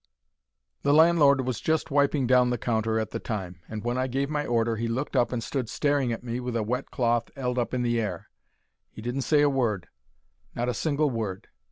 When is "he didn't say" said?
8.89-9.41